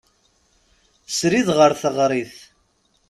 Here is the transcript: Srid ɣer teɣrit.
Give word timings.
Srid 1.17 1.47
ɣer 1.57 1.71
teɣrit. 1.81 2.35